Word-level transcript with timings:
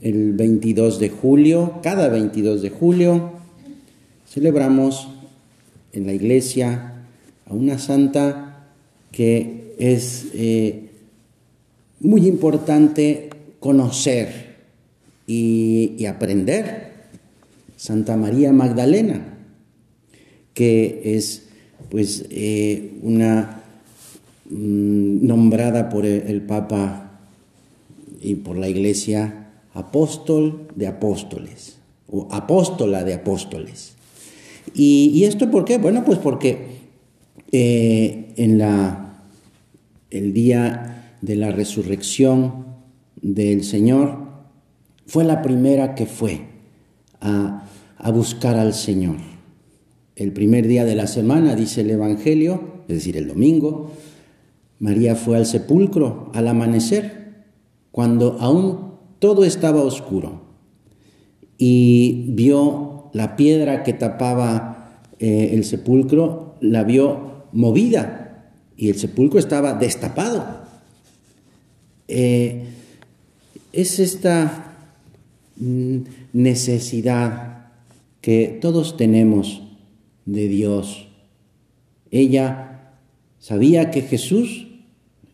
el 0.00 0.32
22 0.32 0.98
de 0.98 1.08
julio, 1.08 1.80
cada 1.82 2.08
22 2.08 2.62
de 2.62 2.70
julio, 2.70 3.32
celebramos 4.28 5.08
en 5.92 6.06
la 6.06 6.12
iglesia 6.12 7.04
a 7.46 7.54
una 7.54 7.78
santa 7.78 8.68
que 9.10 9.74
es 9.78 10.26
eh, 10.34 10.90
muy 12.00 12.26
importante 12.26 13.30
conocer 13.58 14.56
y, 15.26 16.04
aprender. 16.06 16.88
Santa 17.76 18.16
María 18.16 18.52
Magdalena, 18.52 19.38
que 20.52 21.02
es 21.16 21.44
pues 21.90 22.24
eh, 22.30 22.98
una 23.02 23.62
mm, 24.50 25.26
nombrada 25.26 25.88
por 25.88 26.04
el 26.04 26.42
Papa 26.42 27.20
y 28.20 28.34
por 28.34 28.58
la 28.58 28.68
Iglesia 28.68 29.47
apóstol 29.74 30.68
de 30.74 30.86
apóstoles 30.86 31.78
o 32.08 32.28
apóstola 32.30 33.04
de 33.04 33.14
apóstoles. 33.14 33.94
¿Y, 34.74 35.24
esto 35.24 35.50
por 35.50 35.64
qué? 35.64 35.78
Bueno, 35.78 36.04
pues 36.04 36.18
porque 36.18 36.58
eh, 37.52 38.32
en 38.36 38.58
la, 38.58 39.22
el 40.10 40.32
día 40.32 41.16
de 41.20 41.36
la 41.36 41.50
resurrección 41.50 42.66
del 43.20 43.64
Señor 43.64 44.18
fue 45.06 45.24
la 45.24 45.42
primera 45.42 45.94
que 45.94 46.06
fue 46.06 46.42
a, 47.20 47.66
a 47.96 48.10
buscar 48.10 48.56
al 48.56 48.74
Señor. 48.74 49.16
El 50.16 50.32
primer 50.32 50.66
día 50.66 50.84
de 50.84 50.94
la 50.94 51.06
semana, 51.06 51.54
dice 51.54 51.80
el 51.80 51.90
Evangelio, 51.90 52.82
es 52.88 52.96
decir, 52.96 53.16
el 53.16 53.28
domingo, 53.28 53.92
María 54.78 55.16
fue 55.16 55.36
al 55.36 55.46
sepulcro 55.46 56.30
al 56.34 56.48
amanecer, 56.48 57.44
cuando 57.90 58.36
aún 58.40 58.87
todo 59.18 59.44
estaba 59.44 59.82
oscuro 59.82 60.42
y 61.56 62.26
vio 62.28 63.10
la 63.12 63.36
piedra 63.36 63.82
que 63.82 63.92
tapaba 63.92 65.02
eh, 65.18 65.50
el 65.52 65.64
sepulcro, 65.64 66.54
la 66.60 66.84
vio 66.84 67.44
movida 67.52 68.52
y 68.76 68.90
el 68.90 68.96
sepulcro 68.96 69.38
estaba 69.38 69.74
destapado. 69.74 70.44
Eh, 72.06 72.64
es 73.72 73.98
esta 73.98 74.76
mm, 75.56 75.98
necesidad 76.32 77.66
que 78.20 78.58
todos 78.60 78.96
tenemos 78.96 79.62
de 80.26 80.48
Dios. 80.48 81.08
Ella 82.10 82.92
sabía 83.38 83.90
que 83.90 84.02
Jesús 84.02 84.68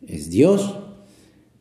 es 0.07 0.31
Dios 0.31 0.77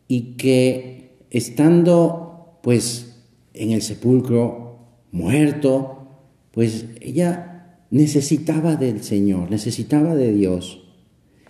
y 0.08 0.36
que 0.38 1.18
estando 1.30 2.23
pues 2.64 3.18
en 3.54 3.72
el 3.72 3.82
sepulcro 3.82 4.80
muerto, 5.12 6.08
pues 6.52 6.86
ella 7.02 7.78
necesitaba 7.92 8.78
del 8.78 9.04
Señor, 9.04 9.52
necesitaba 9.52 10.16
de 10.16 10.34
Dios 10.34 10.80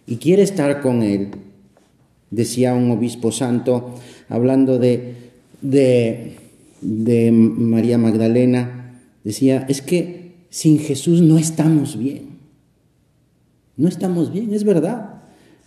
y 0.07 0.17
quiere 0.17 0.41
estar 0.41 0.81
con 0.81 1.03
Él. 1.03 1.29
Decía 2.31 2.73
un 2.73 2.89
obispo 2.89 3.31
santo, 3.31 3.93
hablando 4.27 4.79
de, 4.79 5.13
de, 5.61 6.35
de 6.81 7.31
María 7.31 7.99
Magdalena, 7.99 8.99
decía, 9.23 9.67
es 9.69 9.83
que 9.83 10.33
sin 10.49 10.79
Jesús 10.79 11.21
no 11.21 11.37
estamos 11.37 11.95
bien. 11.95 12.39
No 13.77 13.87
estamos 13.87 14.33
bien, 14.33 14.51
es 14.51 14.63
verdad. 14.63 15.21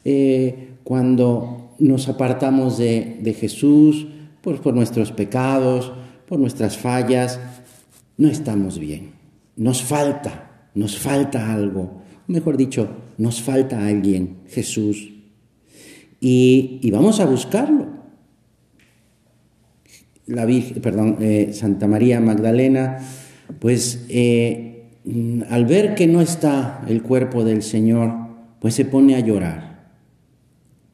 Eh, 0.04 0.70
cuando 0.82 1.66
nos 1.78 2.08
apartamos 2.08 2.78
de, 2.78 3.36
Jesús 3.38 4.06
pues 4.46 4.60
por 4.60 4.74
nuestros 4.74 5.10
pecados, 5.10 5.92
por 6.28 6.38
nuestras 6.38 6.78
fallas, 6.78 7.40
no 8.16 8.28
estamos 8.28 8.78
bien. 8.78 9.10
Nos 9.56 9.82
falta, 9.82 10.68
nos 10.72 10.96
falta 11.00 11.52
algo. 11.52 12.02
Mejor 12.28 12.56
dicho, 12.56 12.88
nos 13.18 13.42
falta 13.42 13.84
alguien, 13.84 14.36
Jesús. 14.46 15.10
Y, 16.20 16.88
vamos 16.92 17.18
a 17.18 17.26
buscarlo. 17.26 17.88
La 20.26 20.44
Virgen, 20.44 20.80
perdón, 20.80 21.16
eh, 21.18 21.50
Santa 21.52 21.88
María 21.88 22.20
Magdalena, 22.20 22.98
pues 23.58 24.06
eh, 24.08 24.92
al 25.50 25.64
ver 25.64 25.96
que 25.96 26.06
no 26.06 26.20
está 26.20 26.84
el 26.86 27.02
cuerpo 27.02 27.42
del 27.42 27.64
Señor, 27.64 28.14
pues 28.60 28.74
se 28.74 28.84
pone 28.84 29.16
a 29.16 29.20
llorar. 29.20 29.90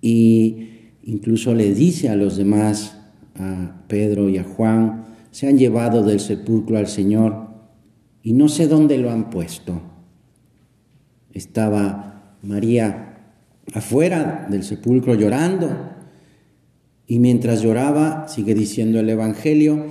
Y 0.01 0.71
Incluso 1.05 1.55
le 1.55 1.75
dice 1.75 2.09
a 2.09 2.17
los 2.17 2.37
demás, 2.37 3.02
a 3.39 3.85
Pedro 3.89 4.29
y 4.29 4.39
a 4.39 4.45
Juan, 4.45 5.05
se 5.31 5.49
han 5.49 5.59
llevado 5.59 6.03
del 6.03 6.21
sepulcro 6.21 6.77
al 6.77 6.87
Señor 6.87 7.49
y 8.23 8.33
no 8.35 8.49
sé 8.49 8.69
dónde 8.69 8.99
lo 8.99 9.11
han 9.11 9.31
puesto. 9.31 9.81
Estaba 11.33 12.37
María 12.43 13.35
afuera 13.73 14.47
del 14.51 14.65
sepulcro 14.65 15.15
llorando 15.15 15.93
y 17.07 17.19
mientras 17.19 17.63
lloraba, 17.63 18.29
sigue 18.29 18.55
diciendo 18.55 19.01
el 19.01 19.09
Evangelio, 19.09 19.87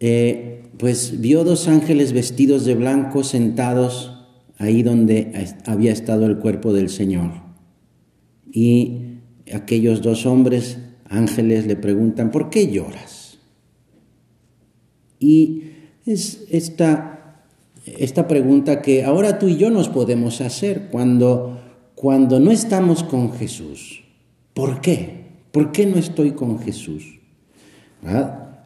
eh, 0.00 0.70
pues 0.78 1.20
vio 1.20 1.44
dos 1.44 1.68
ángeles 1.68 2.12
vestidos 2.12 2.64
de 2.64 2.74
blanco 2.74 3.24
sentados 3.24 4.26
ahí 4.58 4.82
donde 4.82 5.32
había 5.66 5.92
estado 5.92 6.26
el 6.26 6.38
cuerpo 6.38 6.72
del 6.72 6.88
Señor. 6.90 7.32
Y 8.50 9.20
aquellos 9.52 10.02
dos 10.02 10.26
hombres, 10.26 10.78
ángeles, 11.14 11.66
le 11.66 11.76
preguntan, 11.76 12.30
¿por 12.30 12.50
qué 12.50 12.70
lloras? 12.70 13.38
Y 15.18 15.62
es 16.06 16.44
esta, 16.50 17.44
esta 17.86 18.28
pregunta 18.28 18.82
que 18.82 19.04
ahora 19.04 19.38
tú 19.38 19.48
y 19.48 19.56
yo 19.56 19.70
nos 19.70 19.88
podemos 19.88 20.40
hacer 20.40 20.88
cuando, 20.90 21.60
cuando 21.94 22.40
no 22.40 22.50
estamos 22.50 23.02
con 23.02 23.32
Jesús. 23.32 24.04
¿Por 24.52 24.80
qué? 24.80 25.24
¿Por 25.50 25.72
qué 25.72 25.86
no 25.86 25.96
estoy 25.96 26.32
con 26.32 26.58
Jesús? 26.58 27.20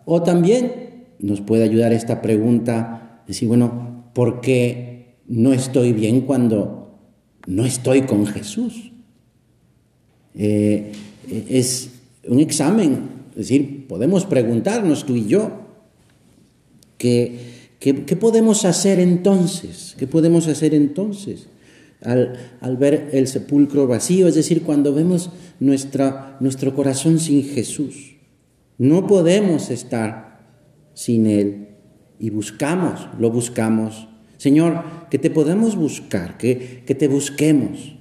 O 0.05 0.23
también 0.23 1.05
nos 1.21 1.41
puede 1.41 1.65
ayudar 1.65 1.93
esta 1.93 2.23
pregunta, 2.23 3.23
decir, 3.27 3.49
bueno, 3.49 4.11
¿por 4.15 4.41
qué 4.41 5.19
no 5.27 5.53
estoy 5.53 5.93
bien 5.93 6.23
cuando 6.23 6.99
no 7.47 7.65
estoy 7.65 8.03
con 8.03 8.27
Jesús? 8.27 8.93
Eh, 10.35 10.93
es 11.49 11.98
un 12.27 12.41
examen, 12.41 13.09
es 13.31 13.37
decir, 13.37 13.87
podemos 13.87 14.25
preguntarnos 14.27 15.07
tú 15.07 15.17
y 15.17 15.27
yo, 15.27 15.51
¿qué, 16.99 17.39
qué, 17.79 17.95
podemos 17.95 18.65
hacer 18.65 18.99
entonces? 19.01 19.95
¿Qué 19.99 20.07
podemos 20.07 20.49
hacer 20.49 20.75
entonces? 20.75 21.49
Al, 22.03 22.37
al, 22.61 22.77
ver 22.77 23.11
el 23.13 23.27
sepulcro 23.27 23.87
vacío, 23.87 24.29
es 24.29 24.35
decir, 24.35 24.63
cuando 24.63 24.95
vemos 24.95 25.31
nuestra, 25.61 26.37
nuestro 26.41 26.75
corazón 26.75 27.19
sin 27.19 27.45
Jesús. 27.45 28.17
No 28.79 29.07
podemos 29.07 29.71
estar 29.71 30.47
sin 30.95 31.27
Él 31.27 31.69
y 32.19 32.31
buscamos, 32.31 33.09
lo 33.19 33.31
buscamos. 33.31 34.09
Señor, 34.37 34.85
que 35.11 35.19
te 35.19 35.31
podamos 35.31 35.77
buscar, 35.77 36.39
que, 36.39 36.83
que 36.87 36.95
te 36.95 37.09
busquemos, 37.09 37.97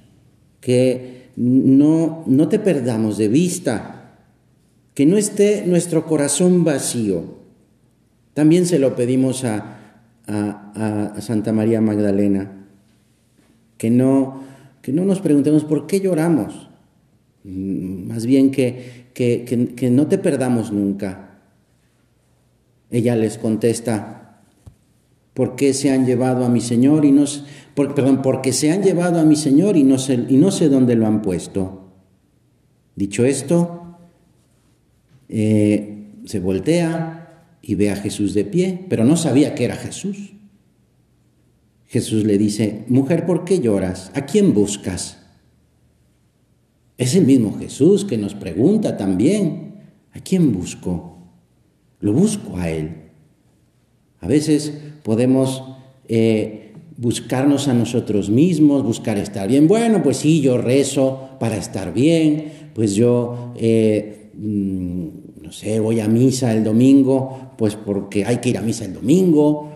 que 0.60 1.30
no, 1.36 2.24
no 2.26 2.48
te 2.48 2.58
perdamos 2.58 3.18
de 3.18 3.28
vista, 3.28 3.97
que 4.98 5.06
no 5.06 5.16
esté 5.16 5.62
nuestro 5.64 6.06
corazón 6.06 6.64
vacío. 6.64 7.22
También 8.34 8.66
se 8.66 8.80
lo 8.80 8.96
pedimos 8.96 9.44
a, 9.44 9.76
Santa 11.20 11.52
María 11.52 11.80
Magdalena, 11.80 12.66
que 13.76 13.90
no, 13.90 14.42
que 14.82 14.92
no 14.92 15.04
nos 15.04 15.20
preguntemos 15.20 15.62
por 15.62 15.86
qué 15.86 16.00
lloramos, 16.00 16.68
mm, 17.44 18.08
más 18.08 18.26
bien 18.26 18.50
que, 18.50 19.06
que, 19.14 19.88
no 19.92 20.08
te 20.08 20.18
perdamos 20.18 20.72
nunca. 20.72 21.42
Ella 22.90 23.14
les 23.14 23.38
contesta, 23.38 24.42
¿por 25.32 25.54
qué 25.54 25.74
se 25.74 25.92
han 25.92 26.06
llevado 26.06 26.44
a 26.44 26.48
mi 26.48 26.60
Señor 26.60 27.04
y 27.04 27.12
nos 27.12 27.44
perdón, 27.76 28.20
porque 28.20 28.52
se 28.52 28.72
han 28.72 28.82
llevado 28.82 29.20
a 29.20 29.24
mi 29.24 29.36
Señor 29.36 29.76
y 29.76 29.84
no, 29.84 29.96
sé, 29.96 30.26
y 30.28 30.38
no 30.38 30.50
sé 30.50 30.68
dónde 30.68 30.96
lo 30.96 31.06
han 31.06 31.22
puesto. 31.22 31.92
Dicho 32.96 33.24
esto, 33.24 33.87
eh, 35.28 36.12
se 36.24 36.40
voltea 36.40 37.46
y 37.62 37.74
ve 37.74 37.90
a 37.90 37.96
Jesús 37.96 38.34
de 38.34 38.44
pie, 38.44 38.86
pero 38.88 39.04
no 39.04 39.16
sabía 39.16 39.54
que 39.54 39.64
era 39.64 39.76
Jesús. 39.76 40.32
Jesús 41.86 42.24
le 42.24 42.38
dice, 42.38 42.84
mujer, 42.88 43.24
¿por 43.26 43.44
qué 43.44 43.60
lloras? 43.60 44.10
¿A 44.14 44.26
quién 44.26 44.52
buscas? 44.52 45.18
Es 46.98 47.14
el 47.14 47.24
mismo 47.24 47.56
Jesús 47.58 48.04
que 48.04 48.18
nos 48.18 48.34
pregunta 48.34 48.96
también, 48.96 49.74
¿a 50.12 50.20
quién 50.20 50.52
busco? 50.52 51.18
Lo 52.00 52.12
busco 52.12 52.58
a 52.58 52.68
Él. 52.68 52.94
A 54.20 54.26
veces 54.26 54.72
podemos 55.02 55.62
eh, 56.08 56.72
buscarnos 56.96 57.68
a 57.68 57.74
nosotros 57.74 58.28
mismos, 58.28 58.82
buscar 58.82 59.16
estar 59.16 59.48
bien. 59.48 59.68
Bueno, 59.68 60.02
pues 60.02 60.18
sí, 60.18 60.40
yo 60.40 60.58
rezo 60.58 61.30
para 61.38 61.56
estar 61.56 61.94
bien, 61.94 62.52
pues 62.74 62.94
yo, 62.94 63.54
eh, 63.56 64.17
no 64.38 65.52
sé, 65.52 65.80
voy 65.80 66.00
a 66.00 66.08
misa 66.08 66.54
el 66.54 66.62
domingo, 66.62 67.52
pues 67.58 67.74
porque 67.74 68.24
hay 68.24 68.38
que 68.38 68.50
ir 68.50 68.58
a 68.58 68.62
misa 68.62 68.84
el 68.84 68.94
domingo, 68.94 69.70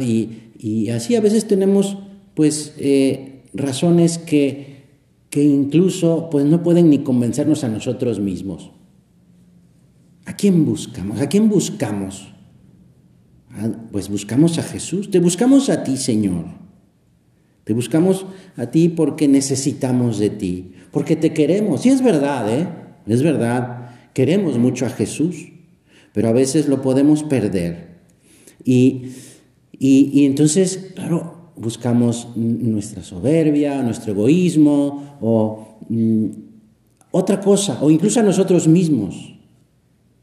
y, 0.00 0.88
así 0.90 1.14
a 1.16 1.20
veces 1.20 1.46
tenemos 1.46 1.96
pues 2.34 2.74
eh, 2.78 3.44
razones 3.54 4.18
que, 4.18 4.84
que 5.30 5.42
incluso 5.42 6.28
pues 6.30 6.44
no 6.44 6.62
pueden 6.62 6.90
ni 6.90 6.98
convencernos 6.98 7.64
a 7.64 7.68
nosotros 7.68 8.20
mismos. 8.20 8.70
¿A 10.26 10.34
quién 10.34 10.64
buscamos? 10.64 11.20
¿A 11.20 11.28
quién 11.28 11.48
buscamos? 11.48 12.32
Ah, 13.52 13.68
pues 13.90 14.08
buscamos 14.08 14.58
a 14.58 14.62
Jesús, 14.62 15.10
te 15.10 15.18
buscamos 15.18 15.70
a 15.70 15.82
ti, 15.82 15.96
Señor. 15.96 16.44
Te 17.64 17.72
buscamos 17.72 18.26
a 18.56 18.66
ti 18.66 18.88
porque 18.88 19.28
necesitamos 19.28 20.18
de 20.18 20.30
ti, 20.30 20.72
porque 20.90 21.16
te 21.16 21.32
queremos. 21.32 21.84
Y 21.86 21.90
es 21.90 22.02
verdad, 22.02 22.52
¿eh? 22.52 22.68
Es 23.06 23.22
verdad, 23.22 23.79
queremos 24.14 24.58
mucho 24.58 24.86
a 24.86 24.90
Jesús, 24.90 25.52
pero 26.12 26.28
a 26.28 26.32
veces 26.32 26.68
lo 26.68 26.82
podemos 26.82 27.22
perder. 27.22 28.00
Y, 28.64 29.12
y, 29.78 30.26
entonces, 30.26 30.92
claro, 30.94 31.52
buscamos 31.56 32.28
nuestra 32.36 33.02
soberbia, 33.02 33.82
nuestro 33.82 34.12
egoísmo 34.12 35.16
o 35.20 35.78
mm, 35.88 36.26
otra 37.10 37.40
cosa, 37.40 37.78
o 37.82 37.90
incluso 37.90 38.20
a 38.20 38.24
nosotros 38.24 38.68
mismos. 38.68 39.34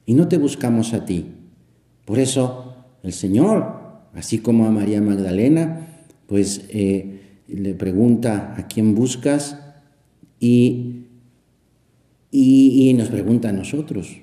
Y 0.05 0.13
no 0.13 0.27
te 0.27 0.37
buscamos 0.37 0.93
a 0.93 1.05
ti. 1.05 1.25
Por 2.05 2.19
eso 2.19 2.75
el 3.03 3.13
Señor, 3.13 3.75
así 4.13 4.39
como 4.39 4.65
a 4.65 4.71
María 4.71 5.01
Magdalena, 5.01 5.87
pues 6.27 6.65
eh, 6.69 7.21
le 7.47 7.73
pregunta 7.73 8.53
a 8.57 8.67
quién 8.67 8.95
buscas 8.95 9.57
y, 10.39 11.06
y, 12.39 12.93
nos 12.93 13.09
pregunta 13.09 13.49
a 13.49 13.53
nosotros, 13.53 14.17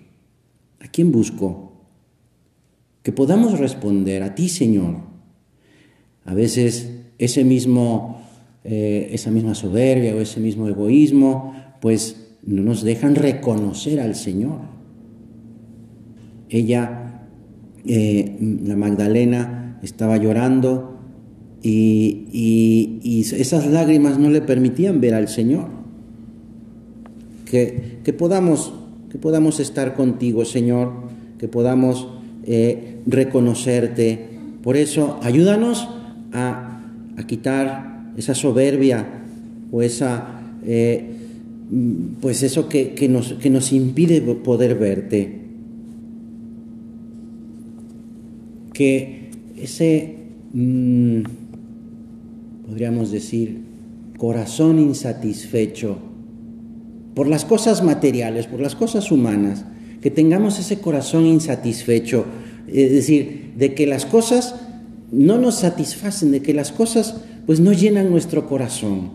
¿a 0.80 0.88
quién 0.88 1.10
busco? 1.10 1.72
Que 3.02 3.12
podamos 3.12 3.58
responder 3.58 4.22
a 4.22 4.34
ti, 4.34 4.48
Señor. 4.48 4.98
A 6.24 6.32
veces 6.34 6.92
ese 7.18 7.44
mismo, 7.44 8.22
eh, 8.62 9.08
esa 9.12 9.30
misma 9.30 9.54
soberbia 9.54 10.14
o 10.14 10.20
ese 10.20 10.40
mismo 10.40 10.68
egoísmo, 10.68 11.54
pues 11.80 12.36
no 12.44 12.62
nos 12.62 12.82
dejan 12.82 13.14
reconocer 13.14 14.00
al 14.00 14.14
Señor. 14.14 14.60
Ella 16.48 17.26
eh, 17.84 18.38
la 18.64 18.76
Magdalena 18.76 19.78
estaba 19.82 20.16
llorando 20.16 20.98
y, 21.62 23.22
esas 23.34 23.66
lágrimas 23.66 24.18
no 24.18 24.30
le 24.30 24.40
permitían 24.40 25.00
ver 25.00 25.14
al 25.14 25.28
Señor. 25.28 25.83
Que, 27.54 28.12
podamos, 28.12 28.72
que 29.12 29.18
podamos 29.18 29.60
estar 29.60 29.94
contigo, 29.94 30.44
Señor, 30.44 30.90
que 31.38 31.46
podamos 31.46 32.08
eh, 32.42 32.98
reconocerte. 33.06 34.18
Por 34.60 34.76
eso, 34.76 35.20
ayúdanos 35.22 35.88
a, 36.32 36.80
quitar 37.28 38.10
esa 38.16 38.34
soberbia 38.34 39.06
o 39.70 39.82
esa, 39.82 40.40
eh, 40.66 41.10
pues 42.20 42.42
eso 42.42 42.68
que, 42.68 43.08
nos, 43.08 43.34
que 43.34 43.50
nos 43.50 43.72
impide 43.72 44.20
poder 44.20 44.74
verte. 44.74 45.44
que 48.72 49.30
ese, 49.56 50.16
mm, 50.52 51.20
podríamos 52.66 53.12
decir, 53.12 53.60
corazón 54.18 54.80
insatisfecho 54.80 56.13
por 57.14 57.28
las 57.28 57.44
cosas 57.44 57.82
materiales, 57.82 58.46
por 58.46 58.60
las 58.60 58.74
cosas 58.74 59.10
humanas, 59.10 59.64
que 60.00 60.10
tengamos 60.10 60.58
ese 60.58 60.80
corazón 60.80 61.26
insatisfecho, 61.26 62.26
es 62.66 62.92
decir, 62.92 63.52
de 63.56 63.74
que 63.74 63.86
las 63.86 64.04
cosas 64.04 64.56
no 65.10 65.38
nos 65.38 65.60
satisfacen, 65.60 66.32
de 66.32 66.42
que 66.42 66.54
las 66.54 66.72
cosas 66.72 67.20
pues 67.46 67.60
no 67.60 67.72
llenan 67.72 68.10
nuestro 68.10 68.46
corazón, 68.46 69.10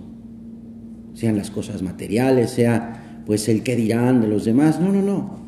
sean 1.13 1.38
las 1.38 1.51
cosas 1.51 1.81
materiales, 1.81 2.51
sea 2.51 3.22
pues 3.25 3.50
el 3.50 3.62
que 3.62 3.75
dirán 3.75 4.22
de 4.22 4.28
los 4.28 4.45
demás, 4.45 4.80
no, 4.80 4.92
no, 4.92 5.02
no, 5.02 5.40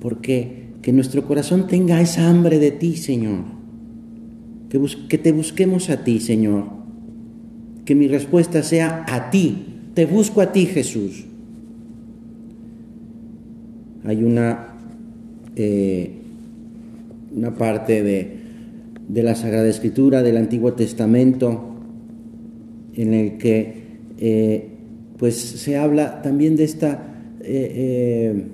porque 0.00 0.66
que 0.86 0.92
nuestro 0.92 1.26
corazón 1.26 1.66
tenga 1.66 2.00
esa 2.00 2.28
hambre 2.28 2.60
de 2.60 2.70
ti, 2.70 2.94
Señor. 2.94 3.40
Que, 4.68 4.80
que 5.08 5.18
te 5.18 5.32
busquemos 5.32 5.90
a 5.90 6.04
ti, 6.04 6.20
Señor. 6.20 6.66
Que 7.84 7.96
mi 7.96 8.06
respuesta 8.06 8.62
sea 8.62 9.04
a 9.08 9.30
ti. 9.30 9.66
Te 9.94 10.06
busco 10.06 10.40
a 10.40 10.52
ti, 10.52 10.66
Jesús. 10.66 11.24
Hay 14.06 14.22
una, 14.22 14.68
eh, 15.56 16.12
una 17.34 17.54
parte 17.54 18.02
de, 18.02 18.36
de, 19.08 19.22
la 19.22 19.34
Sagrada 19.34 19.68
Escritura 19.68 20.22
del 20.22 20.36
Antiguo 20.36 20.74
Testamento 20.74 21.76
en 22.94 23.14
el 23.14 23.36
que 23.36 23.74
eh, 24.18 24.68
pues 25.18 25.36
se 25.36 25.76
habla 25.76 26.22
también 26.22 26.56
de 26.56 26.64
esta 26.64 27.02
eh, 27.40 28.44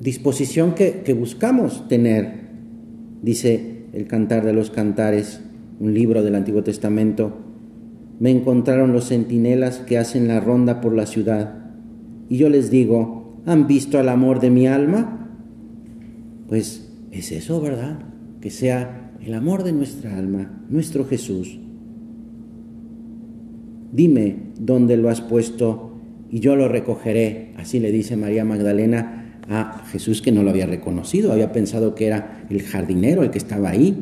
disposición 0.00 0.74
que, 0.74 1.14
buscamos 1.14 1.88
tener, 1.88 2.32
dice 3.22 3.84
el 3.92 4.06
Cantar 4.06 4.44
de 4.44 4.52
los 4.52 4.70
Cantares, 4.70 5.40
un 5.80 5.94
libro 5.94 6.22
del 6.22 6.34
Antiguo 6.34 6.62
Testamento, 6.62 7.38
me 8.20 8.30
encontraron 8.30 8.92
los 8.92 9.08
centinelas 9.08 9.78
que 9.78 9.98
hacen 9.98 10.28
la 10.28 10.40
ronda 10.40 10.80
por 10.80 10.94
la 10.94 11.06
ciudad, 11.06 11.54
y 12.28 12.36
yo 12.36 12.48
les 12.48 12.70
digo, 12.70 13.21
¿han 13.46 13.66
visto 13.66 13.98
al 13.98 14.08
amor 14.08 14.40
de 14.40 14.50
mi 14.50 14.66
alma? 14.66 15.28
Pues 16.48 16.92
es 17.10 17.32
eso, 17.32 17.60
¿verdad? 17.60 17.98
Que 18.40 18.50
sea 18.50 19.12
el 19.24 19.34
amor 19.34 19.62
de 19.62 19.72
nuestra 19.72 20.16
alma, 20.16 20.64
nuestro 20.68 21.04
Jesús. 21.04 21.58
Dime 23.92 24.36
dónde 24.58 24.96
lo 24.96 25.10
has 25.10 25.20
puesto 25.20 25.92
y 26.30 26.40
yo 26.40 26.56
lo 26.56 26.68
recogeré, 26.68 27.52
así 27.56 27.78
le 27.78 27.92
dice 27.92 28.16
María 28.16 28.44
Magdalena 28.44 29.40
a 29.48 29.84
Jesús 29.90 30.22
que 30.22 30.32
no 30.32 30.42
lo 30.42 30.50
había 30.50 30.66
reconocido, 30.66 31.32
había 31.32 31.52
pensado 31.52 31.94
que 31.94 32.06
era 32.06 32.46
el 32.48 32.62
jardinero 32.62 33.22
el 33.22 33.30
que 33.30 33.38
estaba 33.38 33.70
ahí. 33.70 33.94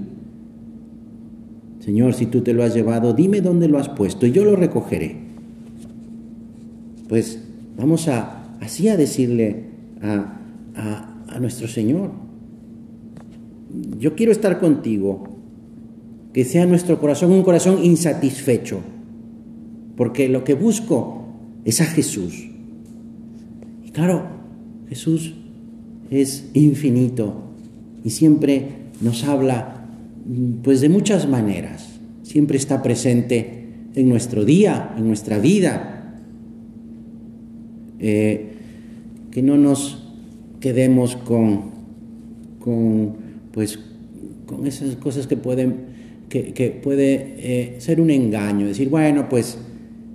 Señor, 1.81 2.15
si 2.15 2.27
tú 2.27 2.43
te 2.43 2.53
lo 2.53 2.63
has 2.63 2.75
llevado, 2.75 3.15
dime 3.15 3.41
dónde 3.41 3.67
lo 3.67 3.79
has 3.79 3.89
puesto 3.89 4.27
y 4.27 4.33
yo 4.33 4.45
lo 4.45 4.55
recogeré. 4.55 5.17
Pues 7.09 7.43
vamos 7.77 8.07
a 8.07 8.40
así 8.61 8.89
a 8.89 8.97
decirle 8.97 9.65
a, 10.03 10.37
a 11.29 11.41
nuestro 11.41 11.69
Señor, 11.69 12.11
yo 13.99 14.15
quiero 14.15 14.33
estar 14.33 14.59
contigo, 14.59 15.25
que 16.33 16.45
sea 16.45 16.67
nuestro 16.67 16.99
corazón 17.01 17.33
un 17.33 17.43
corazón 17.43 17.85
insatisfecho, 17.85 18.81
porque 19.97 20.29
lo 20.29 20.45
que 20.45 20.55
busco 20.55 21.25
es 21.65 21.81
a 21.81 21.85
Jesús. 21.85 22.49
Y 23.85 23.91
claro, 23.91 24.27
Jesús 24.89 25.35
es 26.11 26.51
infinito 26.55 27.35
y 28.05 28.11
siempre 28.11 28.69
nos 29.01 29.25
habla 29.25 29.87
pues 30.63 30.81
de 30.81 30.89
muchas 30.89 31.29
maneras. 31.29 32.01
Siempre 32.23 32.57
está 32.57 32.83
presente 32.83 33.67
en 33.95 34.09
nuestro 34.09 34.45
día, 34.45 34.95
en 34.97 35.07
nuestra 35.07 35.39
vida. 35.39 36.21
Eh, 37.99 38.50
que 39.31 39.43
no 39.43 39.57
nos 39.57 40.07
quedemos 40.61 41.17
con, 41.17 41.71
con, 42.59 43.15
pues, 43.53 43.79
con 44.47 44.67
esas 44.67 44.97
cosas 44.97 45.27
que 45.27 45.37
pueden 45.37 45.91
que, 46.31 46.81
puede 46.83 47.35
eh, 47.39 47.77
ser 47.79 48.01
un 48.01 48.11
engaño, 48.11 48.67
decir, 48.67 48.89
bueno, 48.89 49.29
pues 49.29 49.59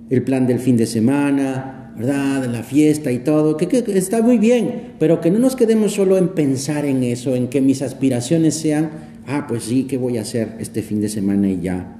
el 0.08 0.22
plan 0.22 0.46
del 0.46 0.58
fin 0.58 0.76
de 0.76 0.86
semana, 0.86 1.92
¿verdad? 1.96 2.50
La 2.50 2.62
fiesta 2.62 3.12
y 3.12 3.18
todo, 3.18 3.56
que, 3.56 3.84
está 3.94 4.22
muy 4.22 4.38
bien, 4.38 4.94
pero 4.98 5.20
que 5.20 5.30
no 5.30 5.38
nos 5.38 5.56
quedemos 5.56 5.92
solo 5.92 6.16
en 6.16 6.28
pensar 6.28 6.86
en 6.86 7.02
eso, 7.02 7.36
en 7.36 7.48
que 7.48 7.60
mis 7.60 7.82
aspiraciones 7.82 8.54
sean, 8.54 8.90
ah, 9.26 9.46
pues 9.46 9.64
sí, 9.64 9.84
¿qué 9.84 9.98
voy 9.98 10.16
a 10.16 10.22
hacer 10.22 10.56
este 10.58 10.82
fin 10.82 11.00
de 11.00 11.10
semana 11.10 11.50
y 11.50 11.60
ya? 11.60 11.98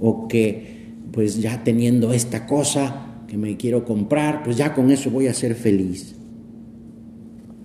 O 0.00 0.26
que, 0.26 0.78
pues 1.12 1.40
ya 1.40 1.62
teniendo 1.64 2.12
esta 2.12 2.46
cosa 2.46 3.04
que 3.28 3.36
me 3.36 3.56
quiero 3.58 3.84
comprar, 3.84 4.42
pues 4.42 4.56
ya 4.56 4.74
con 4.74 4.90
eso 4.90 5.10
voy 5.10 5.26
a 5.26 5.34
ser 5.34 5.54
feliz. 5.54 6.14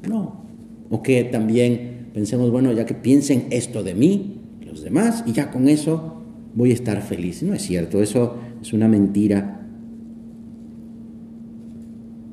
No. 0.07 0.43
O 0.89 1.01
que 1.01 1.23
también 1.23 2.09
pensemos, 2.13 2.51
bueno, 2.51 2.71
ya 2.73 2.85
que 2.85 2.93
piensen 2.93 3.47
esto 3.49 3.83
de 3.83 3.95
mí, 3.95 4.41
los 4.65 4.83
demás, 4.83 5.23
y 5.25 5.33
ya 5.33 5.51
con 5.51 5.67
eso 5.67 6.21
voy 6.55 6.71
a 6.71 6.73
estar 6.73 7.01
feliz. 7.01 7.41
No 7.43 7.53
es 7.53 7.63
cierto, 7.63 8.01
eso 8.01 8.37
es 8.61 8.73
una 8.73 8.87
mentira 8.87 9.63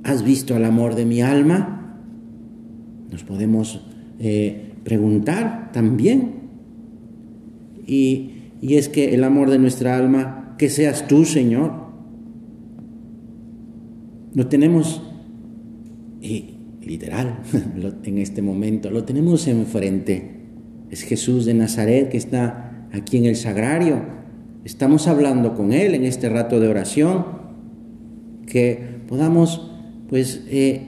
¿Has 0.02 0.24
visto 0.24 0.56
el 0.56 0.64
amor 0.64 0.94
de 0.94 1.04
mi 1.04 1.20
alma? 1.20 1.96
Nos 3.10 3.22
podemos 3.22 3.80
eh, 4.18 4.72
preguntar 4.82 5.70
también. 5.72 6.40
Y, 7.86 8.32
es 8.62 8.88
que 8.88 9.14
el 9.14 9.24
amor 9.24 9.50
de 9.50 9.58
nuestra 9.58 9.96
alma, 9.96 10.54
que 10.58 10.68
seas 10.68 11.06
tú, 11.06 11.24
Señor. 11.24 11.72
Lo 14.34 14.46
tenemos, 14.48 15.02
y 15.02 15.09
literal 16.82 17.40
en 18.04 18.18
este 18.18 18.42
momento, 18.42 18.90
lo 18.90 19.04
tenemos 19.04 19.46
enfrente. 19.46 20.40
Es 20.90 21.02
Jesús 21.02 21.46
de 21.46 21.54
Nazaret 21.54 22.08
que 22.08 22.16
está 22.16 22.86
aquí 22.92 23.18
en 23.18 23.26
el 23.26 23.36
sagrario. 23.36 24.02
Estamos 24.64 25.06
hablando 25.06 25.54
con 25.54 25.72
Él 25.72 25.94
en 25.94 26.04
este 26.04 26.28
rato 26.28 26.60
de 26.60 26.68
oración, 26.68 27.24
que 28.46 29.00
podamos 29.08 29.70
pues 30.08 30.42
eh, 30.48 30.82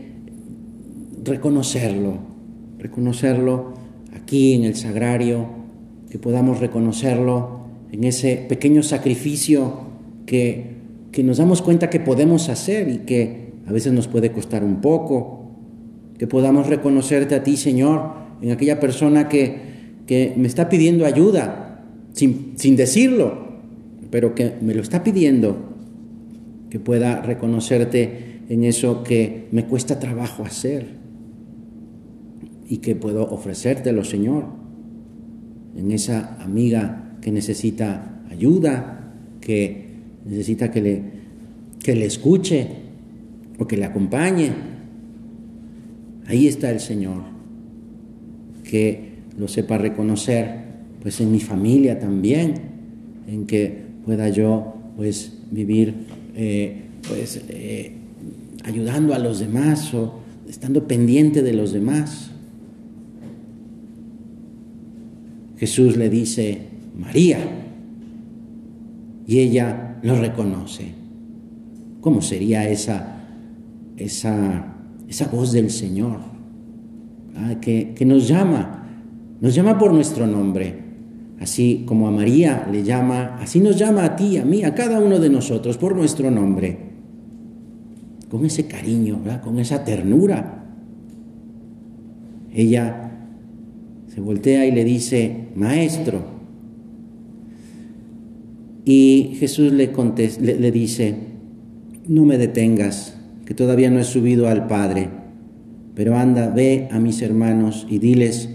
reconocerlo, 1.24 2.18
reconocerlo 2.78 3.74
aquí 4.14 4.54
en 4.54 4.64
el 4.64 4.74
sagrario, 4.74 5.48
que 6.10 6.18
podamos 6.18 6.58
reconocerlo 6.60 7.62
en 7.92 8.04
ese 8.04 8.44
pequeño 8.48 8.82
sacrificio 8.82 9.80
que, 10.26 10.76
que 11.12 11.22
nos 11.22 11.38
damos 11.38 11.62
cuenta 11.62 11.88
que 11.88 12.00
podemos 12.00 12.48
hacer 12.48 12.88
y 12.88 12.98
que 12.98 13.52
a 13.66 13.72
veces 13.72 13.92
nos 13.92 14.08
puede 14.08 14.32
costar 14.32 14.64
un 14.64 14.80
poco, 14.80 15.41
que 16.22 16.28
podamos 16.28 16.68
reconocerte 16.68 17.34
a 17.34 17.42
ti, 17.42 17.56
Señor, 17.56 18.12
en 18.40 18.52
aquella 18.52 18.78
persona 18.78 19.28
que, 19.28 19.56
que 20.06 20.32
me 20.36 20.46
está 20.46 20.68
pidiendo 20.68 21.04
ayuda, 21.04 21.82
sin, 22.12 22.52
sin 22.54 22.76
decirlo, 22.76 23.58
pero 24.08 24.32
que 24.32 24.52
me 24.60 24.72
lo 24.72 24.82
está 24.82 25.02
pidiendo, 25.02 25.56
que 26.70 26.78
pueda 26.78 27.22
reconocerte 27.22 28.42
en 28.48 28.62
eso 28.62 29.02
que 29.02 29.48
me 29.50 29.64
cuesta 29.64 29.98
trabajo 29.98 30.44
hacer 30.44 30.90
y 32.68 32.76
que 32.76 32.94
puedo 32.94 33.28
ofrecértelo, 33.28 34.04
Señor, 34.04 34.44
en 35.76 35.90
esa 35.90 36.40
amiga 36.40 37.16
que 37.20 37.32
necesita 37.32 38.22
ayuda, 38.30 39.12
que 39.40 39.86
necesita 40.24 40.70
que 40.70 40.82
le, 40.82 41.02
que 41.82 41.96
le 41.96 42.06
escuche 42.06 42.68
o 43.58 43.66
que 43.66 43.76
le 43.76 43.86
acompañe. 43.86 44.71
Ahí 46.26 46.46
está 46.46 46.70
el 46.70 46.80
Señor, 46.80 47.22
que 48.64 49.12
lo 49.38 49.48
sepa 49.48 49.78
reconocer, 49.78 50.62
pues 51.02 51.20
en 51.20 51.32
mi 51.32 51.40
familia 51.40 51.98
también, 51.98 52.54
en 53.26 53.46
que 53.46 53.82
pueda 54.04 54.28
yo 54.28 54.74
pues 54.96 55.38
vivir 55.50 55.94
eh, 56.34 56.82
pues 57.08 57.42
eh, 57.48 57.92
ayudando 58.64 59.14
a 59.14 59.18
los 59.18 59.40
demás 59.40 59.92
o 59.94 60.20
estando 60.48 60.86
pendiente 60.86 61.42
de 61.42 61.52
los 61.52 61.72
demás. 61.72 62.30
Jesús 65.58 65.96
le 65.96 66.10
dice, 66.10 66.58
María, 66.98 67.38
y 69.26 69.38
ella 69.38 69.98
lo 70.02 70.18
reconoce. 70.18 70.92
¿Cómo 72.00 72.20
sería 72.20 72.68
esa, 72.68 73.20
esa, 73.96 74.71
esa 75.12 75.28
voz 75.28 75.52
del 75.52 75.70
Señor 75.70 76.20
que, 77.60 77.92
que 77.94 78.04
nos 78.04 78.28
llama? 78.28 78.88
Nos 79.40 79.54
llama 79.54 79.78
por 79.78 79.92
nuestro 79.92 80.26
nombre. 80.26 80.80
Así 81.38 81.84
como 81.86 82.08
a 82.08 82.10
María 82.10 82.68
le 82.70 82.82
llama, 82.82 83.36
así 83.40 83.60
nos 83.60 83.76
llama 83.76 84.04
a 84.04 84.16
ti, 84.16 84.38
a 84.38 84.44
mí, 84.44 84.64
a 84.64 84.74
cada 84.74 85.00
uno 85.00 85.18
de 85.18 85.28
nosotros 85.28 85.76
por 85.76 85.96
nuestro 85.96 86.30
nombre. 86.30 86.78
Con 88.30 88.46
ese 88.46 88.66
cariño, 88.66 89.20
con 89.44 89.58
esa 89.58 89.84
ternura. 89.84 90.64
Ella 92.54 93.10
se 94.08 94.20
voltea 94.20 94.66
y 94.66 94.72
le 94.72 94.84
dice, 94.84 95.48
maestro. 95.54 96.22
Y 98.84 99.36
Jesús 99.38 99.72
le, 99.72 99.92
le 100.40 100.72
dice, 100.72 101.14
no 102.08 102.24
me 102.24 102.38
detengas, 102.38 103.16
que 103.52 103.56
todavía 103.56 103.90
no 103.90 103.98
he 103.98 104.04
subido 104.04 104.48
al 104.48 104.66
Padre, 104.66 105.10
pero 105.94 106.16
anda, 106.16 106.48
ve 106.48 106.88
a 106.90 106.98
mis 106.98 107.20
hermanos 107.20 107.86
y 107.86 107.98
diles, 107.98 108.48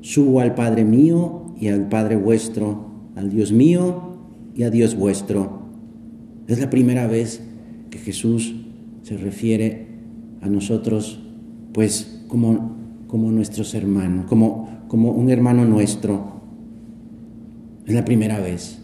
Subo 0.00 0.38
al 0.38 0.54
Padre 0.54 0.84
mío 0.84 1.46
y 1.58 1.66
al 1.66 1.88
Padre 1.88 2.14
vuestro, 2.14 2.86
al 3.16 3.30
Dios 3.30 3.50
mío 3.50 4.14
y 4.54 4.62
a 4.62 4.70
Dios 4.70 4.94
vuestro. 4.94 5.64
Es 6.46 6.60
la 6.60 6.70
primera 6.70 7.08
vez 7.08 7.42
que 7.90 7.98
Jesús 7.98 8.54
se 9.02 9.16
refiere 9.16 9.88
a 10.40 10.48
nosotros, 10.48 11.18
pues 11.72 12.22
como, 12.28 12.76
como 13.08 13.32
nuestros 13.32 13.74
hermanos, 13.74 14.26
como, 14.26 14.84
como 14.86 15.10
un 15.10 15.30
hermano 15.30 15.64
nuestro. 15.64 16.42
Es 17.86 17.92
la 17.92 18.04
primera 18.04 18.38
vez, 18.38 18.78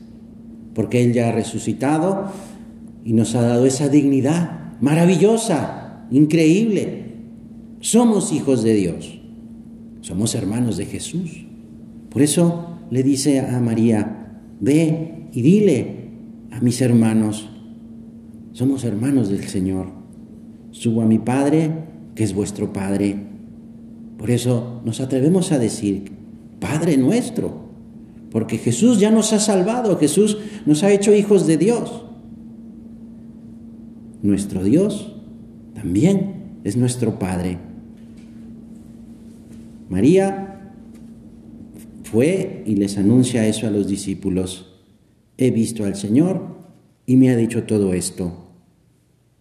porque 0.74 1.04
Él 1.04 1.12
ya 1.12 1.28
ha 1.28 1.32
resucitado 1.32 2.24
y 3.04 3.12
nos 3.12 3.36
ha 3.36 3.42
dado 3.42 3.66
esa 3.66 3.88
dignidad 3.88 4.58
maravillosa, 4.80 6.06
increíble. 6.10 7.14
Somos 7.80 8.32
hijos 8.32 8.62
de 8.62 8.74
Dios. 8.74 9.20
Somos 10.00 10.34
hermanos 10.34 10.76
de 10.76 10.86
Jesús. 10.86 11.46
Por 12.10 12.22
eso 12.22 12.78
le 12.90 13.02
dice 13.02 13.40
a 13.40 13.60
María, 13.60 14.42
ve 14.60 15.28
y 15.32 15.42
dile 15.42 16.10
a 16.50 16.60
mis 16.60 16.80
hermanos, 16.80 17.48
somos 18.52 18.84
hermanos 18.84 19.28
del 19.28 19.44
Señor. 19.44 19.86
Subo 20.72 21.02
a 21.02 21.06
mi 21.06 21.18
Padre, 21.18 21.70
que 22.14 22.24
es 22.24 22.34
vuestro 22.34 22.72
Padre. 22.72 23.16
Por 24.18 24.30
eso 24.30 24.82
nos 24.84 25.00
atrevemos 25.00 25.52
a 25.52 25.58
decir, 25.58 26.12
Padre 26.58 26.96
nuestro, 26.96 27.70
porque 28.30 28.58
Jesús 28.58 29.00
ya 29.00 29.10
nos 29.10 29.32
ha 29.32 29.40
salvado, 29.40 29.96
Jesús 29.98 30.38
nos 30.66 30.82
ha 30.82 30.92
hecho 30.92 31.14
hijos 31.14 31.46
de 31.46 31.56
Dios. 31.56 32.04
Nuestro 34.22 34.62
Dios 34.62 35.14
también 35.74 36.60
es 36.64 36.76
nuestro 36.76 37.18
Padre. 37.18 37.58
María 39.88 40.72
fue 42.04 42.62
y 42.66 42.76
les 42.76 42.98
anuncia 42.98 43.46
eso 43.46 43.66
a 43.66 43.70
los 43.70 43.88
discípulos. 43.88 44.66
He 45.38 45.50
visto 45.50 45.84
al 45.84 45.96
Señor 45.96 46.58
y 47.06 47.16
me 47.16 47.30
ha 47.30 47.36
dicho 47.36 47.64
todo 47.64 47.94
esto. 47.94 48.50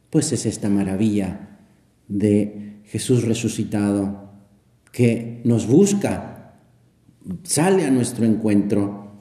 Pues 0.09 0.31
es 0.31 0.45
esta 0.45 0.69
maravilla 0.69 1.59
de 2.07 2.79
Jesús 2.85 3.23
resucitado 3.25 4.29
que 4.91 5.41
nos 5.43 5.67
busca, 5.67 6.55
sale 7.43 7.85
a 7.85 7.91
nuestro 7.91 8.25
encuentro. 8.25 9.19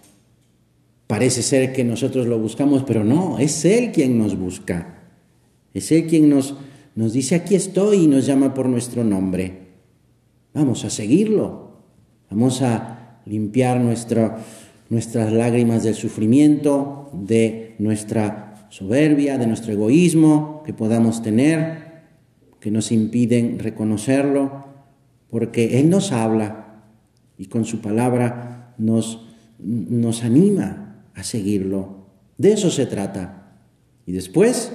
Parece 1.06 1.42
ser 1.42 1.72
que 1.72 1.84
nosotros 1.84 2.26
lo 2.26 2.38
buscamos, 2.38 2.84
pero 2.84 3.04
no, 3.04 3.38
es 3.38 3.64
Él 3.64 3.92
quien 3.92 4.18
nos 4.18 4.38
busca. 4.38 4.98
Es 5.78 5.92
Él 5.92 6.06
quien 6.06 6.28
nos, 6.28 6.54
nos 6.94 7.12
dice, 7.12 7.35
aquí 7.35 7.54
estoy 7.54 8.04
y 8.04 8.06
nos 8.06 8.26
llama 8.26 8.54
por 8.54 8.68
nuestro 8.68 9.04
nombre. 9.04 9.68
Vamos 10.54 10.85
a 10.85 10.90
seguirlo. 10.90 11.68
Vamos 12.30 12.62
a 12.62 13.20
limpiar 13.26 13.80
nuestras 13.80 15.32
lágrimas 15.32 15.85
del 15.85 15.94
sufrimiento, 15.94 17.11
de 17.12 17.76
nuestra 17.78 18.66
soberbia, 18.70 19.38
de 19.38 19.47
nuestro 19.47 19.73
egoísmo 19.73 20.62
que 20.64 20.75
podamos 20.75 21.23
tener, 21.23 22.02
que 22.61 22.70
nos 22.70 22.92
impiden 22.92 23.58
reconocerlo, 23.58 24.64
porque 25.30 25.78
Él 25.78 25.88
nos 25.90 26.12
habla 26.12 26.82
y 27.38 27.47
con 27.47 27.64
su 27.64 27.80
palabra 27.80 28.75
nos, 28.78 29.26
nos 29.58 30.25
anima 30.25 31.04
a 31.14 31.23
seguirlo. 31.23 32.06
De 32.37 32.52
eso 32.52 32.70
se 32.70 32.87
trata. 32.87 33.56
Y 34.06 34.12
después, 34.12 34.73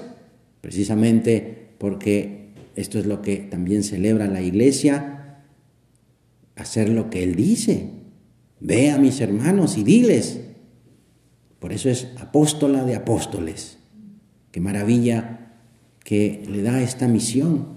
precisamente 0.63 1.75
porque 1.77 2.53
esto 2.77 2.98
es 2.98 3.05
lo 3.05 3.22
que 3.22 3.36
también 3.36 3.84
celebra 3.84 4.27
la 4.27 4.41
iglesia, 4.41 5.41
hacer 6.55 6.88
lo 6.88 7.10
que 7.10 7.22
Él 7.22 7.36
dice. 7.36 7.89
Ve 8.62 8.89
a 8.89 8.98
mis 8.98 9.20
hermanos 9.20 9.77
y 9.77 9.84
diles. 9.84 10.39
Por 11.60 11.74
eso 11.74 11.89
es 11.89 12.08
apóstola 12.17 12.86
de 12.86 12.96
apóstoles. 12.96 13.77
Qué 14.51 14.62
maravilla 14.62 15.51
que 16.05 16.46
le 16.50 16.62
da 16.62 16.82
esta 16.82 17.10
misión. 17.10 17.67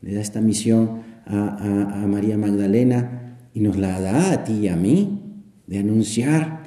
Le 0.00 0.14
da 0.14 0.22
esta 0.22 0.40
misión 0.40 1.02
a, 1.26 2.06
María 2.08 2.38
Magdalena 2.38 3.36
y 3.52 3.60
nos 3.60 3.76
la 3.76 4.00
da 4.00 4.32
a 4.32 4.44
ti 4.44 4.54
y 4.54 4.68
a 4.68 4.76
mí 4.76 5.42
de 5.66 5.78
anunciar 5.78 6.62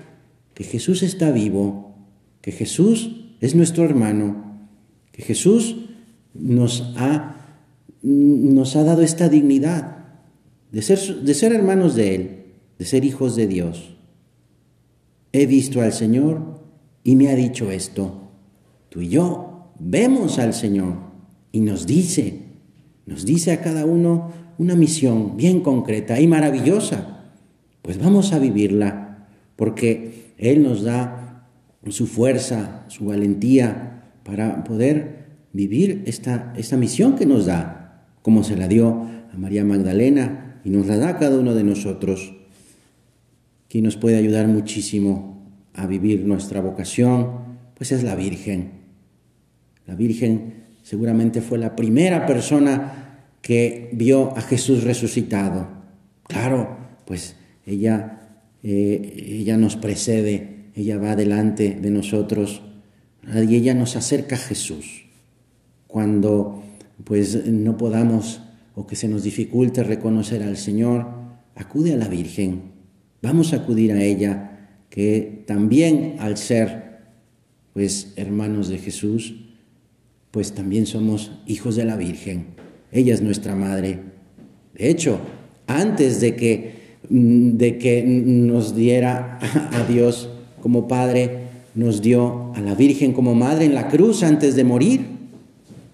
que 0.53 0.65
Jesús 0.65 1.01
está 1.01 1.31
vivo, 1.31 1.95
que 2.41 2.51
Jesús 2.51 3.25
es 3.39 3.55
nuestro 3.55 3.86
hermano, 3.86 4.50
Jesús 5.21 5.77
nos 6.33 6.93
ha, 6.97 7.35
nos 8.01 8.75
ha 8.75 8.83
dado 8.83 9.01
esta 9.01 9.29
dignidad 9.29 10.05
de 10.71 10.81
ser, 10.81 10.99
de 11.21 11.33
ser 11.33 11.53
hermanos 11.53 11.95
de 11.95 12.15
Él, 12.15 12.45
de 12.79 12.85
ser 12.85 13.05
hijos 13.05 13.35
de 13.35 13.47
Dios. 13.47 13.95
He 15.33 15.45
visto 15.45 15.81
al 15.81 15.93
Señor 15.93 16.61
y 17.03 17.15
me 17.15 17.29
ha 17.29 17.35
dicho 17.35 17.71
esto. 17.71 18.31
Tú 18.89 19.01
y 19.01 19.09
yo 19.09 19.71
vemos 19.79 20.39
al 20.39 20.53
Señor 20.53 20.95
y 21.51 21.61
nos 21.61 21.85
dice, 21.85 22.43
nos 23.05 23.25
dice 23.25 23.51
a 23.51 23.61
cada 23.61 23.85
uno 23.85 24.31
una 24.57 24.75
misión 24.75 25.37
bien 25.37 25.61
concreta 25.61 26.19
y 26.19 26.27
maravillosa. 26.27 27.33
Pues 27.81 27.97
vamos 27.97 28.31
a 28.31 28.39
vivirla, 28.39 29.27
porque 29.55 30.33
Él 30.37 30.61
nos 30.63 30.83
da 30.83 31.47
su 31.89 32.05
fuerza, 32.05 32.85
su 32.89 33.05
valentía 33.05 33.90
para 34.23 34.63
poder 34.63 35.25
vivir 35.53 36.03
esta, 36.05 36.53
esta 36.55 36.77
misión 36.77 37.15
que 37.15 37.25
nos 37.25 37.45
da, 37.45 38.05
como 38.21 38.43
se 38.43 38.55
la 38.55 38.67
dio 38.67 39.07
a 39.33 39.37
María 39.37 39.63
Magdalena 39.63 40.61
y 40.63 40.69
nos 40.69 40.87
la 40.87 40.97
da 40.97 41.17
cada 41.17 41.39
uno 41.39 41.53
de 41.55 41.63
nosotros, 41.63 42.33
quien 43.67 43.83
nos 43.83 43.97
puede 43.97 44.17
ayudar 44.17 44.47
muchísimo 44.47 45.49
a 45.73 45.87
vivir 45.87 46.25
nuestra 46.25 46.61
vocación, 46.61 47.57
pues 47.75 47.91
es 47.91 48.03
la 48.03 48.15
Virgen. 48.15 48.71
La 49.87 49.95
Virgen 49.95 50.65
seguramente 50.83 51.41
fue 51.41 51.57
la 51.57 51.75
primera 51.75 52.25
persona 52.25 53.27
que 53.41 53.89
vio 53.93 54.37
a 54.37 54.41
Jesús 54.41 54.83
resucitado. 54.83 55.67
Claro, 56.27 56.77
pues 57.05 57.35
ella, 57.65 58.19
eh, 58.63 59.13
ella 59.17 59.57
nos 59.57 59.77
precede, 59.77 60.69
ella 60.75 60.97
va 60.97 61.15
delante 61.15 61.77
de 61.81 61.91
nosotros 61.91 62.61
y 63.23 63.55
ella 63.55 63.73
nos 63.73 63.95
acerca 63.95 64.35
a 64.35 64.39
Jesús. 64.39 65.05
Cuando 65.87 66.63
pues 67.03 67.45
no 67.45 67.77
podamos 67.77 68.41
o 68.75 68.87
que 68.87 68.95
se 68.95 69.07
nos 69.07 69.23
dificulte 69.23 69.83
reconocer 69.83 70.43
al 70.43 70.57
Señor, 70.57 71.07
acude 71.55 71.93
a 71.93 71.97
la 71.97 72.07
Virgen. 72.07 72.71
Vamos 73.21 73.53
a 73.53 73.57
acudir 73.57 73.91
a 73.91 74.03
ella, 74.03 74.69
que 74.89 75.43
también 75.45 76.15
al 76.19 76.37
ser 76.37 76.91
pues 77.73 78.13
hermanos 78.15 78.67
de 78.67 78.77
Jesús, 78.77 79.35
pues 80.31 80.53
también 80.53 80.85
somos 80.85 81.31
hijos 81.45 81.75
de 81.75 81.85
la 81.85 81.95
Virgen. 81.97 82.47
Ella 82.91 83.13
es 83.13 83.21
nuestra 83.21 83.55
madre. 83.55 83.99
De 84.73 84.89
hecho, 84.89 85.19
antes 85.67 86.19
de 86.21 86.35
que, 86.35 86.73
de 87.09 87.77
que 87.77 88.03
nos 88.03 88.75
diera 88.75 89.39
a 89.71 89.83
Dios 89.85 90.29
como 90.61 90.87
Padre, 90.87 91.50
nos 91.75 92.01
dio 92.01 92.53
a 92.55 92.61
la 92.61 92.75
Virgen 92.75 93.13
como 93.13 93.35
madre 93.35 93.65
en 93.65 93.75
la 93.75 93.87
cruz 93.87 94.23
antes 94.23 94.55
de 94.55 94.63
morir. 94.63 95.05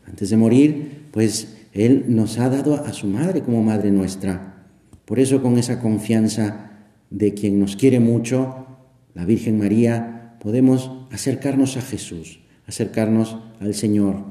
Antes 0.08 0.30
de 0.30 0.38
morir, 0.38 1.08
pues 1.12 1.56
Él 1.74 2.06
nos 2.08 2.40
ha 2.40 2.50
dado 2.50 2.76
a 2.76 2.94
su 2.94 3.08
madre 3.08 3.42
como 3.42 3.64
madre 3.64 3.92
nuestra. 3.92 4.66
Por 5.06 5.20
eso 5.20 5.42
con 5.42 5.58
esa 5.58 5.80
confianza 5.80 6.72
de 7.10 7.34
quien 7.34 7.60
nos 7.60 7.76
quiere 7.76 8.00
mucho, 8.00 8.66
la 9.14 9.26
Virgen 9.26 9.58
María, 9.58 10.38
podemos 10.42 10.92
acercarnos 11.12 11.78
a 11.78 11.82
Jesús, 11.82 12.40
acercarnos 12.68 13.38
al 13.60 13.74
Señor, 13.74 14.24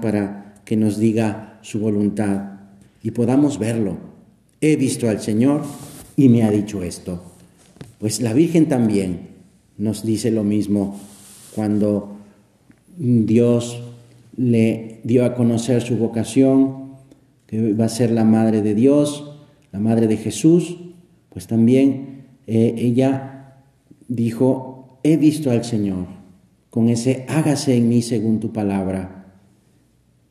para 0.00 0.62
que 0.64 0.76
nos 0.76 0.98
diga 0.98 1.58
su 1.62 1.78
voluntad 1.80 2.58
y 3.02 3.10
podamos 3.10 3.58
verlo. 3.58 3.98
He 4.60 4.76
visto 4.76 5.08
al 5.08 5.20
Señor 5.20 5.62
y 6.16 6.28
me 6.28 6.42
ha 6.42 6.50
dicho 6.50 6.82
esto. 6.82 7.22
Pues 7.98 8.20
la 8.20 8.32
Virgen 8.32 8.68
también 8.68 9.28
nos 9.78 10.04
dice 10.04 10.30
lo 10.30 10.44
mismo 10.44 10.98
cuando 11.54 12.16
Dios 12.98 13.82
le 14.36 15.00
dio 15.04 15.24
a 15.24 15.34
conocer 15.34 15.82
su 15.82 15.96
vocación, 15.96 16.88
que 17.46 17.72
va 17.72 17.86
a 17.86 17.88
ser 17.88 18.10
la 18.10 18.24
madre 18.24 18.60
de 18.62 18.74
Dios, 18.74 19.36
la 19.72 19.80
madre 19.80 20.06
de 20.06 20.16
Jesús, 20.16 20.76
pues 21.30 21.46
también 21.46 22.26
eh, 22.46 22.74
ella 22.76 23.62
dijo, 24.08 24.98
he 25.02 25.16
visto 25.16 25.50
al 25.50 25.64
Señor, 25.64 26.06
con 26.70 26.88
ese 26.88 27.24
hágase 27.28 27.76
en 27.76 27.88
mí 27.88 28.02
según 28.02 28.40
tu 28.40 28.52
palabra. 28.52 29.34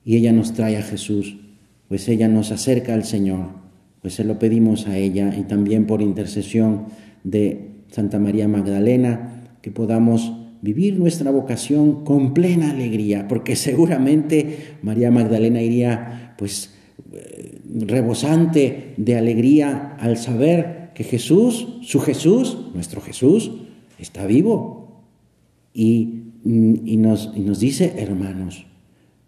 Y 0.03 0.15
ella 0.15 0.31
nos 0.31 0.53
trae 0.53 0.77
a 0.77 0.81
Jesús, 0.81 1.37
pues 1.87 2.07
ella 2.07 2.27
nos 2.27 2.51
acerca 2.51 2.93
al 2.93 3.03
Señor, 3.03 3.47
pues 4.01 4.13
se 4.13 4.23
lo 4.23 4.39
pedimos 4.39 4.87
a 4.87 4.97
ella 4.97 5.35
y 5.37 5.43
también 5.43 5.85
por 5.85 6.01
intercesión 6.01 6.85
de 7.23 7.71
Santa 7.89 8.19
María 8.19 8.47
Magdalena, 8.47 9.36
que 9.61 9.71
podamos 9.71 10.33
vivir 10.61 10.97
nuestra 10.97 11.31
vocación 11.31 12.03
con 12.03 12.33
plena 12.33 12.71
alegría, 12.71 13.27
porque 13.27 13.55
seguramente 13.55 14.77
María 14.81 15.11
Magdalena 15.11 15.61
iría 15.61 16.35
pues 16.37 16.73
eh, 17.13 17.59
rebosante 17.65 18.93
de 18.97 19.17
alegría 19.17 19.95
al 19.99 20.17
saber 20.17 20.91
que 20.93 21.03
Jesús, 21.03 21.77
su 21.81 21.99
Jesús, 21.99 22.57
nuestro 22.73 23.01
Jesús, 23.01 23.51
está 23.99 24.25
vivo. 24.25 25.03
Y, 25.73 26.31
mm, 26.43 27.01
nos, 27.01 27.37
nos, 27.37 27.59
dice, 27.59 27.93
hermanos, 27.97 28.65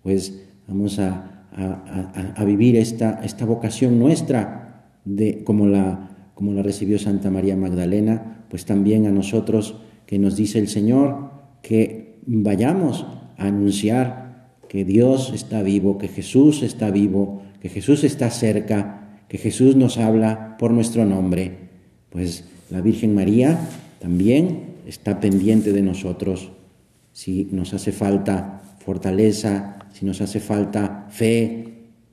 pues 0.02 0.42
vamos 0.68 0.98
a, 0.98 1.46
a, 1.52 2.44
vivir 2.46 2.76
esta, 2.76 3.22
esta 3.24 3.46
vocación 3.46 4.00
nuestra, 4.00 4.89
de, 5.06 5.44
como, 5.44 5.68
la, 5.68 6.32
como 6.34 6.54
la 6.54 6.63
recibió 6.63 6.98
Santa 6.98 7.30
María 7.30 7.56
Magdalena, 7.56 8.46
pues 8.50 8.65
también 8.65 9.06
a 9.06 9.12
nosotros 9.12 9.76
que 10.10 10.17
nos 10.17 10.36
dice 10.36 10.58
el 10.58 10.67
Señor 10.67 11.30
que 11.62 12.15
vayamos 12.26 13.06
a 13.38 13.45
anunciar 13.45 14.56
que 14.67 14.84
Dios 14.84 15.32
está 15.36 15.62
vivo, 15.62 16.00
que 16.00 16.08
Jesús 16.08 16.63
está 16.63 16.89
vivo, 16.89 17.43
que 17.62 17.69
Jesús 17.69 18.04
está 18.04 18.32
cerca, 18.32 19.19
que 19.28 19.38
Jesús 19.38 19.76
nos 19.76 20.00
habla 20.00 20.58
por 20.58 20.72
nuestro 20.72 21.06
nombre. 21.06 21.69
Pues 22.10 22.43
la 22.72 22.82
Virgen 22.82 23.13
María 23.13 23.60
también 24.00 24.78
está 24.88 25.19
pendiente 25.19 25.74
de 25.74 25.84
nosotros. 25.84 26.54
Si 27.13 27.48
nos 27.52 27.76
hace 27.76 27.91
falta 27.91 28.63
fortaleza, 28.80 29.78
si 29.93 30.08
nos 30.08 30.22
hace 30.22 30.39
falta 30.39 31.06
fe, 31.12 31.65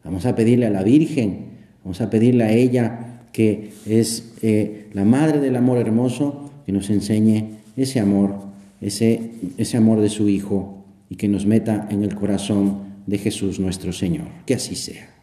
vamos 0.04 0.26
a 0.26 0.37
pedirle 0.37 0.66
a 0.66 0.70
la 0.70 0.82
Virgen, 0.82 1.46
vamos 1.82 2.02
a 2.02 2.11
pedirle 2.11 2.44
a 2.44 2.52
ella, 2.52 3.22
que 3.32 3.70
es 3.87 4.35
eh, 4.42 4.90
la 4.92 5.06
Madre 5.06 5.40
del 5.40 5.56
Amor 5.56 5.78
Hermoso, 5.78 6.50
que 6.66 6.72
nos 6.72 6.90
enseñe 6.90 7.56
ese 7.76 8.00
amor, 8.00 8.34
ese, 8.80 9.32
ese 9.58 9.76
amor 9.76 10.00
de 10.00 10.08
su 10.08 10.28
Hijo 10.28 10.84
y 11.08 11.16
que 11.16 11.28
nos 11.28 11.46
meta 11.46 11.86
en 11.90 12.02
el 12.02 12.14
corazón 12.14 12.78
de 13.06 13.18
Jesús 13.18 13.60
nuestro 13.60 13.92
Señor. 13.92 14.26
Que 14.44 14.54
así 14.54 14.74
sea. 14.74 15.15